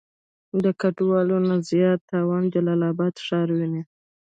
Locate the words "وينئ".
3.57-3.83